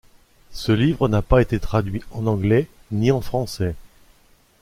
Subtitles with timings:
[0.51, 3.75] Ce livre n'a pas été traduit en anglais ni en français.